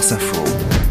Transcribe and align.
France 0.00 0.12
Info. 0.12 0.89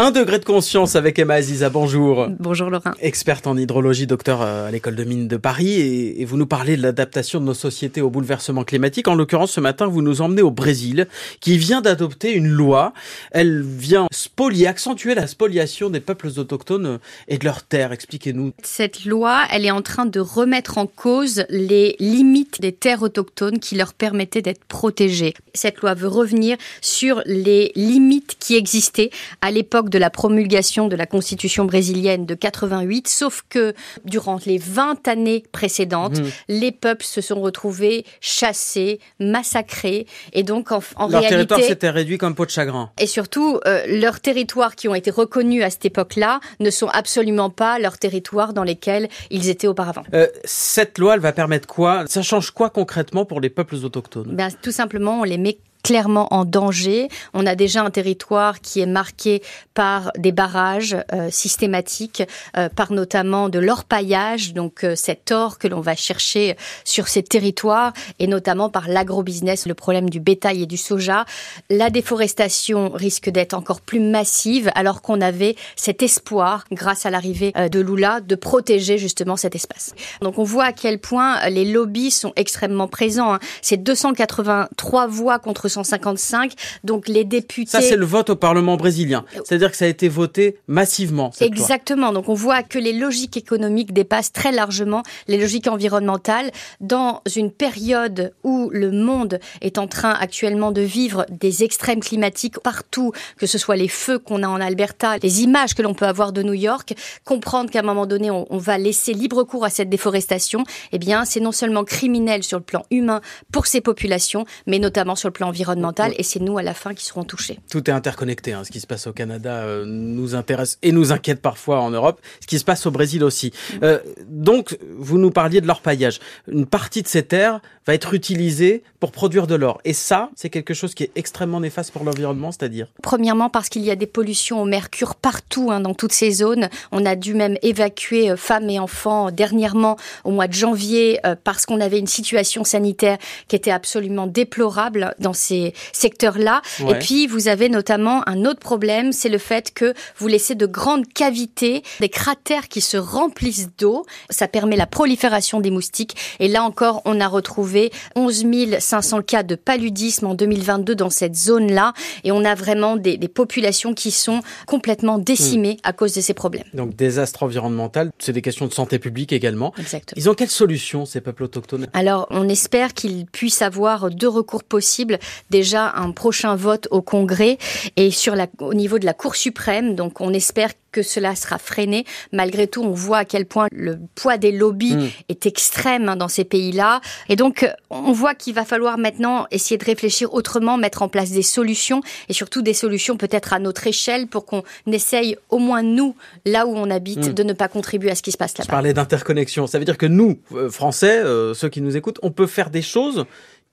Un 0.00 0.12
degré 0.12 0.38
de 0.38 0.44
conscience 0.44 0.94
avec 0.94 1.18
Emma 1.18 1.34
Aziza, 1.34 1.70
bonjour. 1.70 2.28
Bonjour 2.38 2.70
Laurent. 2.70 2.92
Experte 3.00 3.48
en 3.48 3.56
hydrologie, 3.56 4.06
docteur 4.06 4.42
euh, 4.42 4.68
à 4.68 4.70
l'école 4.70 4.94
de 4.94 5.02
mines 5.02 5.26
de 5.26 5.36
Paris, 5.36 5.80
et, 5.80 6.24
vous 6.24 6.36
nous 6.36 6.46
parlez 6.46 6.76
de 6.76 6.82
l'adaptation 6.82 7.40
de 7.40 7.46
nos 7.46 7.52
sociétés 7.52 8.00
au 8.00 8.08
bouleversement 8.08 8.62
climatique. 8.62 9.08
En 9.08 9.16
l'occurrence, 9.16 9.50
ce 9.50 9.60
matin, 9.60 9.88
vous 9.88 10.00
nous 10.00 10.22
emmenez 10.22 10.40
au 10.40 10.52
Brésil, 10.52 11.08
qui 11.40 11.58
vient 11.58 11.80
d'adopter 11.80 12.32
une 12.32 12.46
loi. 12.46 12.92
Elle 13.32 13.60
vient 13.60 14.06
spolier, 14.12 14.68
accentuer 14.68 15.16
la 15.16 15.26
spoliation 15.26 15.90
des 15.90 15.98
peuples 15.98 16.28
autochtones 16.36 17.00
et 17.26 17.38
de 17.38 17.44
leurs 17.44 17.64
terres. 17.64 17.90
Expliquez-nous. 17.90 18.52
Cette 18.62 19.04
loi, 19.04 19.46
elle 19.50 19.66
est 19.66 19.72
en 19.72 19.82
train 19.82 20.06
de 20.06 20.20
remettre 20.20 20.78
en 20.78 20.86
cause 20.86 21.42
les 21.48 21.96
limites 21.98 22.60
des 22.60 22.70
terres 22.70 23.02
autochtones 23.02 23.58
qui 23.58 23.74
leur 23.74 23.94
permettaient 23.94 24.42
d'être 24.42 24.64
protégées. 24.64 25.34
Cette 25.54 25.80
loi 25.80 25.94
veut 25.94 26.06
revenir 26.06 26.56
sur 26.82 27.20
les 27.26 27.72
limites 27.74 28.36
qui 28.38 28.54
existaient 28.54 29.10
à 29.40 29.50
l'époque 29.50 29.87
de 29.88 29.98
la 29.98 30.10
promulgation 30.10 30.88
de 30.88 30.96
la 30.96 31.06
constitution 31.06 31.64
brésilienne 31.64 32.26
de 32.26 32.34
88, 32.34 33.08
sauf 33.08 33.42
que 33.48 33.74
durant 34.04 34.38
les 34.46 34.58
20 34.58 35.08
années 35.08 35.44
précédentes, 35.52 36.20
mmh. 36.20 36.26
les 36.48 36.72
peuples 36.72 37.04
se 37.04 37.20
sont 37.20 37.40
retrouvés 37.40 38.04
chassés, 38.20 39.00
massacrés, 39.20 40.06
et 40.32 40.42
donc 40.42 40.72
en, 40.72 40.80
en 40.96 41.08
Leur 41.08 41.26
territoire 41.26 41.60
s'était 41.60 41.90
réduit 41.90 42.18
comme 42.18 42.34
peau 42.34 42.44
de 42.44 42.50
chagrin. 42.50 42.90
Et 42.98 43.06
surtout, 43.06 43.60
euh, 43.66 43.82
leurs 43.88 44.20
territoires 44.20 44.76
qui 44.76 44.88
ont 44.88 44.94
été 44.94 45.10
reconnus 45.10 45.62
à 45.62 45.70
cette 45.70 45.84
époque-là 45.84 46.40
ne 46.60 46.70
sont 46.70 46.88
absolument 46.88 47.50
pas 47.50 47.78
leurs 47.78 47.98
territoires 47.98 48.52
dans 48.52 48.64
lesquels 48.64 49.08
ils 49.30 49.48
étaient 49.48 49.66
auparavant. 49.66 50.04
Euh, 50.14 50.26
cette 50.44 50.98
loi, 50.98 51.14
elle 51.14 51.20
va 51.20 51.32
permettre 51.32 51.66
quoi? 51.66 52.04
Ça 52.06 52.22
change 52.22 52.50
quoi 52.50 52.70
concrètement 52.70 53.24
pour 53.24 53.40
les 53.40 53.50
peuples 53.50 53.76
autochtones? 53.76 54.34
Ben, 54.34 54.48
Tout 54.62 54.72
simplement, 54.72 55.20
on 55.20 55.24
les 55.24 55.38
met 55.38 55.58
clairement 55.82 56.32
en 56.32 56.44
danger. 56.44 57.08
On 57.34 57.46
a 57.46 57.54
déjà 57.54 57.82
un 57.82 57.90
territoire 57.90 58.60
qui 58.60 58.80
est 58.80 58.86
marqué 58.86 59.42
par 59.74 60.10
des 60.16 60.32
barrages 60.32 60.96
euh, 61.12 61.28
systématiques, 61.30 62.22
euh, 62.56 62.68
par 62.68 62.92
notamment 62.92 63.48
de 63.48 63.58
l'orpaillage, 63.58 64.54
donc 64.54 64.84
euh, 64.84 64.94
cet 64.96 65.30
or 65.30 65.58
que 65.58 65.68
l'on 65.68 65.80
va 65.80 65.94
chercher 65.94 66.56
sur 66.84 67.08
ces 67.08 67.22
territoires, 67.22 67.92
et 68.18 68.26
notamment 68.26 68.70
par 68.70 68.88
l'agrobusiness, 68.88 69.66
le 69.66 69.74
problème 69.74 70.10
du 70.10 70.20
bétail 70.20 70.62
et 70.62 70.66
du 70.66 70.76
soja. 70.76 71.24
La 71.70 71.90
déforestation 71.90 72.90
risque 72.90 73.30
d'être 73.30 73.54
encore 73.54 73.80
plus 73.80 74.00
massive, 74.00 74.70
alors 74.74 75.02
qu'on 75.02 75.20
avait 75.20 75.56
cet 75.76 76.02
espoir, 76.02 76.64
grâce 76.72 77.06
à 77.06 77.10
l'arrivée 77.10 77.52
de 77.52 77.80
Lula, 77.80 78.20
de 78.20 78.34
protéger 78.34 78.98
justement 78.98 79.36
cet 79.36 79.54
espace. 79.54 79.94
Donc 80.22 80.38
on 80.38 80.44
voit 80.44 80.64
à 80.64 80.72
quel 80.72 80.98
point 80.98 81.48
les 81.48 81.64
lobbies 81.64 82.10
sont 82.10 82.32
extrêmement 82.36 82.88
présents. 82.88 83.34
Hein. 83.34 83.38
C'est 83.62 83.76
283 83.76 85.06
voix 85.06 85.38
contre 85.38 85.67
155. 85.68 86.52
Donc 86.84 87.08
les 87.08 87.24
députés. 87.24 87.70
Ça, 87.70 87.80
c'est 87.80 87.96
le 87.96 88.06
vote 88.06 88.30
au 88.30 88.36
Parlement 88.36 88.76
brésilien. 88.76 89.24
C'est-à-dire 89.44 89.70
que 89.70 89.76
ça 89.76 89.84
a 89.84 89.88
été 89.88 90.08
voté 90.08 90.58
massivement. 90.66 91.30
Exactement. 91.40 92.12
Donc 92.12 92.28
on 92.28 92.34
voit 92.34 92.62
que 92.62 92.78
les 92.78 92.92
logiques 92.92 93.36
économiques 93.36 93.92
dépassent 93.92 94.32
très 94.32 94.52
largement 94.52 95.02
les 95.26 95.38
logiques 95.38 95.66
environnementales 95.66 96.50
dans 96.80 97.22
une 97.36 97.50
période 97.50 98.32
où 98.42 98.70
le 98.72 98.90
monde 98.90 99.40
est 99.60 99.78
en 99.78 99.86
train 99.86 100.12
actuellement 100.12 100.72
de 100.72 100.80
vivre 100.80 101.26
des 101.30 101.64
extrêmes 101.64 102.00
climatiques 102.00 102.58
partout, 102.60 103.12
que 103.36 103.46
ce 103.46 103.58
soit 103.58 103.76
les 103.76 103.88
feux 103.88 104.18
qu'on 104.18 104.42
a 104.42 104.48
en 104.48 104.60
Alberta, 104.60 105.18
les 105.18 105.42
images 105.42 105.74
que 105.74 105.82
l'on 105.82 105.94
peut 105.94 106.06
avoir 106.06 106.32
de 106.32 106.42
New 106.42 106.54
York, 106.54 106.94
comprendre 107.24 107.70
qu'à 107.70 107.80
un 107.80 107.82
moment 107.82 108.06
donné 108.06 108.30
on, 108.30 108.46
on 108.50 108.58
va 108.58 108.78
laisser 108.78 109.12
libre 109.12 109.44
cours 109.44 109.64
à 109.64 109.70
cette 109.70 109.88
déforestation, 109.88 110.64
eh 110.92 110.98
bien 110.98 111.24
c'est 111.24 111.40
non 111.40 111.52
seulement 111.52 111.84
criminel 111.84 112.42
sur 112.42 112.58
le 112.58 112.64
plan 112.64 112.84
humain 112.90 113.20
pour 113.52 113.66
ces 113.66 113.80
populations, 113.80 114.44
mais 114.66 114.78
notamment 114.78 115.16
sur 115.16 115.28
le 115.28 115.32
plan 115.32 115.50
environnementale 115.58 116.14
et 116.16 116.22
c'est 116.22 116.40
nous 116.40 116.58
à 116.58 116.62
la 116.62 116.74
fin 116.74 116.94
qui 116.94 117.04
serons 117.04 117.24
touchés. 117.24 117.58
Tout 117.70 117.88
est 117.90 117.92
interconnecté. 117.92 118.52
Hein. 118.52 118.62
Ce 118.64 118.70
qui 118.70 118.80
se 118.80 118.86
passe 118.86 119.06
au 119.06 119.12
Canada 119.12 119.62
euh, 119.62 119.84
nous 119.86 120.34
intéresse 120.34 120.78
et 120.82 120.92
nous 120.92 121.12
inquiète 121.12 121.40
parfois 121.42 121.80
en 121.80 121.90
Europe. 121.90 122.20
Ce 122.40 122.46
qui 122.46 122.58
se 122.58 122.64
passe 122.64 122.86
au 122.86 122.90
Brésil 122.90 123.24
aussi. 123.24 123.52
Mm. 123.74 123.76
Euh, 123.82 123.98
donc, 124.28 124.78
vous 124.96 125.18
nous 125.18 125.30
parliez 125.30 125.60
de 125.60 125.66
l'orpaillage. 125.66 126.20
Une 126.50 126.66
partie 126.66 127.02
de 127.02 127.08
ces 127.08 127.24
terres 127.24 127.60
va 127.88 127.94
être 127.94 128.14
utilisée 128.14 128.84
pour 129.00 129.10
produire 129.10 129.48
de 129.48 129.56
l'or. 129.56 129.80
Et 129.84 129.92
ça, 129.92 130.30
c'est 130.36 130.50
quelque 130.50 130.74
chose 130.74 130.94
qui 130.94 131.04
est 131.04 131.10
extrêmement 131.16 131.60
néfaste 131.60 131.90
pour 131.90 132.04
l'environnement, 132.04 132.52
c'est-à-dire 132.52 132.86
Premièrement, 133.02 133.50
parce 133.50 133.68
qu'il 133.68 133.82
y 133.82 133.90
a 133.90 133.96
des 133.96 134.06
pollutions 134.06 134.62
au 134.62 134.64
mercure 134.64 135.16
partout, 135.16 135.70
hein, 135.72 135.80
dans 135.80 135.94
toutes 135.94 136.12
ces 136.12 136.30
zones. 136.30 136.68
On 136.92 137.04
a 137.04 137.16
dû 137.16 137.34
même 137.34 137.56
évacuer 137.62 138.30
euh, 138.30 138.36
femmes 138.36 138.70
et 138.70 138.78
enfants 138.78 139.30
dernièrement 139.30 139.96
au 140.24 140.30
mois 140.30 140.46
de 140.46 140.52
janvier 140.52 141.18
euh, 141.26 141.34
parce 141.42 141.66
qu'on 141.66 141.80
avait 141.80 141.98
une 141.98 142.06
situation 142.06 142.62
sanitaire 142.62 143.18
qui 143.48 143.56
était 143.56 143.70
absolument 143.70 144.26
déplorable 144.26 145.14
dans 145.18 145.32
ces 145.32 145.48
ces 145.48 145.72
secteurs-là. 145.92 146.62
Et 146.88 146.94
puis, 146.98 147.26
vous 147.26 147.48
avez 147.48 147.68
notamment 147.68 148.22
un 148.28 148.44
autre 148.44 148.60
problème, 148.60 149.12
c'est 149.12 149.28
le 149.28 149.38
fait 149.38 149.72
que 149.72 149.94
vous 150.18 150.28
laissez 150.28 150.54
de 150.54 150.66
grandes 150.66 151.06
cavités, 151.06 151.82
des 152.00 152.08
cratères 152.08 152.68
qui 152.68 152.80
se 152.80 152.96
remplissent 152.96 153.70
d'eau. 153.78 154.04
Ça 154.30 154.46
permet 154.46 154.76
la 154.76 154.86
prolifération 154.86 155.60
des 155.60 155.70
moustiques. 155.70 156.16
Et 156.38 156.48
là 156.48 156.62
encore, 156.64 157.02
on 157.04 157.20
a 157.20 157.28
retrouvé 157.28 157.77
11 158.16 158.46
500 158.78 159.22
cas 159.22 159.42
de 159.42 159.54
paludisme 159.54 160.26
en 160.26 160.34
2022 160.34 160.94
dans 160.94 161.10
cette 161.10 161.36
zone-là. 161.36 161.92
Et 162.24 162.32
on 162.32 162.44
a 162.44 162.54
vraiment 162.54 162.96
des, 162.96 163.16
des, 163.16 163.28
populations 163.28 163.94
qui 163.94 164.10
sont 164.10 164.42
complètement 164.66 165.18
décimées 165.18 165.74
hmm. 165.74 165.88
à 165.88 165.92
cause 165.92 166.14
de 166.14 166.20
ces 166.20 166.34
problèmes. 166.34 166.64
Donc, 166.74 166.96
désastre 166.96 167.42
environnemental, 167.42 168.10
c'est 168.18 168.32
des 168.32 168.42
questions 168.42 168.66
de 168.66 168.72
santé 168.72 168.98
publique 168.98 169.32
également. 169.32 169.72
Exactement. 169.78 170.20
Ils 170.20 170.28
ont 170.30 170.34
quelle 170.34 170.48
solution, 170.48 171.06
ces 171.06 171.20
peuples 171.20 171.44
autochtones? 171.44 171.86
Alors, 171.92 172.26
on 172.30 172.48
espère 172.48 172.94
qu'ils 172.94 173.26
puissent 173.26 173.62
avoir 173.62 174.10
deux 174.10 174.28
recours 174.28 174.64
possibles 174.64 175.18
déjà 175.50 175.92
un 175.96 176.12
prochain 176.12 176.56
vote 176.56 176.88
au 176.90 177.02
Congrès 177.02 177.58
et 177.96 178.10
sur 178.10 178.34
la, 178.34 178.46
au 178.60 178.74
niveau 178.74 178.98
de 178.98 179.06
la 179.06 179.14
Cour 179.14 179.36
suprême. 179.36 179.94
Donc 179.94 180.20
on 180.20 180.32
espère 180.32 180.70
que 180.92 181.02
cela 181.02 181.34
sera 181.34 181.58
freiné. 181.58 182.04
Malgré 182.32 182.66
tout, 182.66 182.82
on 182.82 182.92
voit 182.92 183.18
à 183.18 183.24
quel 183.24 183.46
point 183.46 183.68
le 183.72 183.98
poids 184.14 184.38
des 184.38 184.52
lobbies 184.52 184.96
mm. 184.96 185.08
est 185.28 185.46
extrême 185.46 186.08
hein, 186.08 186.16
dans 186.16 186.28
ces 186.28 186.44
pays-là. 186.44 187.00
Et 187.28 187.36
donc, 187.36 187.68
on 187.90 188.12
voit 188.12 188.34
qu'il 188.34 188.54
va 188.54 188.64
falloir 188.64 188.98
maintenant 188.98 189.46
essayer 189.50 189.78
de 189.78 189.84
réfléchir 189.84 190.32
autrement, 190.34 190.76
mettre 190.76 191.02
en 191.02 191.08
place 191.08 191.30
des 191.30 191.42
solutions 191.42 192.00
et 192.28 192.32
surtout 192.32 192.62
des 192.62 192.74
solutions 192.74 193.16
peut-être 193.16 193.52
à 193.52 193.58
notre 193.58 193.86
échelle 193.86 194.26
pour 194.26 194.46
qu'on 194.46 194.62
essaye 194.86 195.36
au 195.50 195.58
moins 195.58 195.82
nous, 195.82 196.14
là 196.44 196.66
où 196.66 196.74
on 196.74 196.90
habite, 196.90 197.28
mm. 197.28 197.32
de 197.34 197.42
ne 197.42 197.52
pas 197.52 197.68
contribuer 197.68 198.10
à 198.10 198.14
ce 198.14 198.22
qui 198.22 198.32
se 198.32 198.38
passe 198.38 198.56
là-bas. 198.56 198.66
Je 198.66 198.70
parlais 198.70 198.94
d'interconnexion. 198.94 199.66
Ça 199.66 199.78
veut 199.78 199.84
dire 199.84 199.98
que 199.98 200.06
nous, 200.06 200.38
euh, 200.52 200.70
Français, 200.70 201.18
euh, 201.18 201.54
ceux 201.54 201.68
qui 201.68 201.80
nous 201.80 201.96
écoutent, 201.96 202.18
on 202.22 202.30
peut 202.30 202.46
faire 202.46 202.70
des 202.70 202.82
choses 202.82 203.26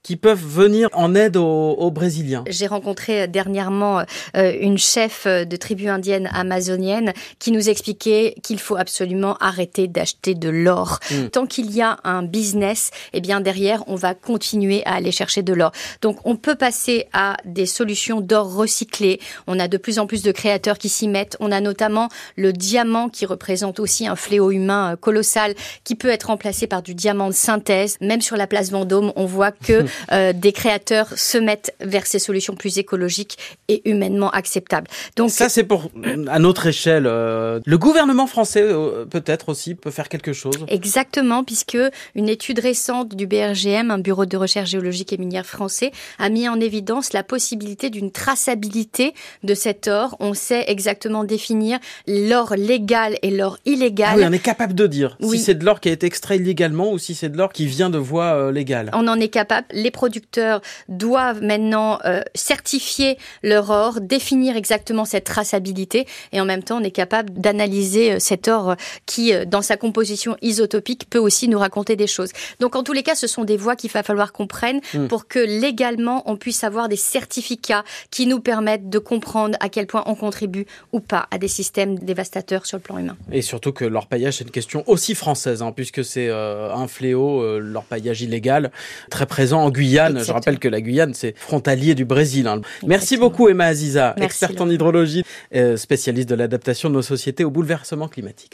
qui 0.05 0.17
peuvent 0.17 0.45
venir 0.45 0.87
en 0.93 1.15
aide 1.15 1.35
aux, 1.35 1.89
Brésiliens. 1.89 2.43
J'ai 2.47 2.67
rencontré 2.67 3.23
euh, 3.23 3.27
dernièrement 3.27 4.03
euh, 4.37 4.53
une 4.61 4.77
chef 4.77 5.23
euh, 5.25 5.45
de 5.45 5.55
tribu 5.55 5.87
indienne 5.87 6.29
amazonienne 6.31 7.11
qui 7.39 7.51
nous 7.51 7.69
expliquait 7.69 8.35
qu'il 8.43 8.59
faut 8.59 8.75
absolument 8.75 9.35
arrêter 9.37 9.87
d'acheter 9.87 10.35
de 10.35 10.49
l'or. 10.49 10.99
Hmm. 11.09 11.29
Tant 11.29 11.47
qu'il 11.47 11.71
y 11.71 11.81
a 11.81 11.97
un 12.03 12.21
business, 12.21 12.91
eh 13.13 13.21
bien 13.21 13.41
derrière, 13.41 13.83
on 13.87 13.95
va 13.95 14.13
continuer 14.13 14.85
à 14.85 14.93
aller 14.93 15.11
chercher 15.11 15.41
de 15.41 15.53
l'or. 15.53 15.71
Donc 16.03 16.19
on 16.23 16.35
peut 16.35 16.55
passer 16.55 17.07
à 17.11 17.37
des 17.43 17.65
solutions 17.65 18.21
d'or 18.21 18.53
recyclé. 18.53 19.19
On 19.47 19.59
a 19.59 19.67
de 19.67 19.77
plus 19.77 19.97
en 19.97 20.05
plus 20.05 20.21
de 20.21 20.31
créateurs 20.31 20.77
qui 20.77 20.89
s'y 20.89 21.07
mettent. 21.07 21.35
On 21.39 21.51
a 21.51 21.61
notamment 21.61 22.09
le 22.35 22.53
diamant 22.53 23.09
qui 23.09 23.25
représente 23.25 23.79
aussi 23.79 24.05
un 24.05 24.15
fléau 24.15 24.51
humain 24.51 24.97
colossal 25.01 25.55
qui 25.83 25.95
peut 25.95 26.09
être 26.09 26.25
remplacé 26.25 26.67
par 26.67 26.83
du 26.83 26.93
diamant 26.93 27.29
de 27.29 27.33
synthèse. 27.33 27.97
Même 28.01 28.21
sur 28.21 28.37
la 28.37 28.45
place 28.45 28.69
Vendôme, 28.69 29.11
on 29.15 29.25
voit 29.25 29.51
que 29.51 29.83
Euh, 30.11 30.33
des 30.33 30.51
créateurs 30.51 31.07
se 31.17 31.37
mettent 31.37 31.73
vers 31.81 32.05
ces 32.05 32.19
solutions 32.19 32.55
plus 32.55 32.77
écologiques 32.77 33.37
et 33.67 33.87
humainement 33.89 34.29
acceptables. 34.31 34.87
Donc 35.15 35.31
ça, 35.31 35.49
c'est 35.49 35.63
pour 35.63 35.89
à 36.27 36.39
notre 36.39 36.67
échelle. 36.67 37.05
Euh, 37.07 37.59
le 37.65 37.77
gouvernement 37.77 38.27
français 38.27 38.61
euh, 38.63 39.05
peut-être 39.05 39.49
aussi 39.49 39.75
peut 39.75 39.91
faire 39.91 40.09
quelque 40.09 40.33
chose. 40.33 40.65
Exactement, 40.67 41.43
puisque 41.43 41.77
une 42.15 42.29
étude 42.29 42.59
récente 42.59 43.15
du 43.15 43.27
BRGM, 43.27 43.91
un 43.91 43.97
bureau 43.97 44.25
de 44.25 44.37
recherche 44.37 44.69
géologique 44.69 45.13
et 45.13 45.17
minière 45.17 45.45
français, 45.45 45.91
a 46.19 46.29
mis 46.29 46.47
en 46.47 46.59
évidence 46.59 47.13
la 47.13 47.23
possibilité 47.23 47.89
d'une 47.89 48.11
traçabilité 48.11 49.13
de 49.43 49.53
cet 49.53 49.87
or. 49.87 50.15
On 50.19 50.33
sait 50.33 50.65
exactement 50.67 51.23
définir 51.23 51.79
l'or 52.07 52.55
légal 52.55 53.17
et 53.21 53.31
l'or 53.31 53.57
illégal. 53.65 54.09
Ah 54.13 54.17
oui, 54.17 54.23
on 54.27 54.31
est 54.31 54.39
capable 54.39 54.73
de 54.73 54.87
dire 54.87 55.17
si 55.21 55.39
c'est 55.39 55.55
de 55.55 55.65
l'or 55.65 55.79
qui 55.79 55.89
a 55.89 55.91
été 55.91 56.05
extrait 56.05 56.37
illégalement 56.37 56.91
ou 56.91 56.97
si 56.97 57.15
c'est 57.15 57.29
de 57.29 57.37
l'or 57.37 57.51
qui 57.51 57.65
vient 57.65 57.89
de 57.89 57.97
voie 57.97 58.51
légale. 58.51 58.89
On 58.93 59.07
en 59.07 59.19
est 59.19 59.29
capable 59.29 59.67
les 59.85 59.91
producteurs 59.91 60.61
doivent 60.89 61.43
maintenant 61.43 61.99
euh, 62.05 62.21
certifier 62.33 63.19
leur 63.43 63.69
or, 63.69 64.01
définir 64.01 64.57
exactement 64.57 65.05
cette 65.05 65.25
traçabilité 65.25 66.07
et 66.31 66.41
en 66.41 66.45
même 66.45 66.63
temps 66.63 66.79
on 66.81 66.83
est 66.83 66.97
capable 67.03 67.31
d'analyser 67.33 68.13
euh, 68.13 68.19
cet 68.19 68.47
or 68.47 68.71
euh, 68.71 68.75
qui, 69.05 69.31
dans 69.45 69.61
sa 69.61 69.77
composition 69.77 70.37
isotopique, 70.41 71.07
peut 71.07 71.19
aussi 71.19 71.47
nous 71.47 71.59
raconter 71.59 71.95
des 71.95 72.07
choses. 72.07 72.31
Donc 72.59 72.75
en 72.75 72.81
tous 72.81 72.93
les 72.93 73.03
cas, 73.03 73.13
ce 73.13 73.27
sont 73.27 73.43
des 73.43 73.57
voies 73.57 73.75
qu'il 73.75 73.91
va 73.91 74.01
falloir 74.01 74.33
qu'on 74.33 74.47
prenne 74.47 74.81
hmm. 74.95 75.07
pour 75.07 75.27
que 75.27 75.37
légalement 75.37 76.23
on 76.25 76.35
puisse 76.35 76.63
avoir 76.63 76.89
des 76.89 76.95
certificats 76.95 77.83
qui 78.09 78.25
nous 78.25 78.39
permettent 78.39 78.89
de 78.89 78.97
comprendre 78.97 79.55
à 79.59 79.69
quel 79.69 79.85
point 79.85 80.03
on 80.07 80.15
contribue 80.15 80.65
ou 80.93 80.99
pas 80.99 81.27
à 81.29 81.37
des 81.37 81.47
systèmes 81.47 81.99
dévastateurs 81.99 82.65
sur 82.65 82.77
le 82.77 82.81
plan 82.81 82.97
humain. 82.97 83.17
Et 83.31 83.43
surtout 83.43 83.71
que 83.71 83.85
l'orpaillage, 83.85 84.37
c'est 84.37 84.45
une 84.45 84.51
question 84.51 84.83
aussi 84.87 85.13
française, 85.13 85.61
hein, 85.61 85.71
puisque 85.71 86.03
c'est 86.03 86.31
un 86.31 86.87
fléau, 86.87 87.59
l'orpaillage 87.59 88.23
illégal, 88.23 88.71
très 89.11 89.27
présent 89.27 89.61
en 89.61 89.69
Guyane. 89.75 90.23
Je 90.23 90.31
rappelle 90.31 90.59
que 90.59 90.67
la 90.67 90.81
Guyane, 90.81 91.13
c'est 91.13 91.37
frontalier 91.37 91.95
du 91.95 92.05
Brésil. 92.05 92.47
Hein. 92.47 92.61
Merci 92.85 93.17
beaucoup 93.17 93.49
Emma 93.49 93.65
Aziza, 93.65 94.15
experte 94.17 94.59
en 94.61 94.69
hydrologie, 94.69 95.23
euh, 95.53 95.77
spécialiste 95.77 96.29
de 96.29 96.35
l'adaptation 96.35 96.89
de 96.89 96.95
nos 96.95 97.01
sociétés 97.01 97.43
au 97.43 97.51
bouleversement 97.51 98.07
climatique. 98.07 98.51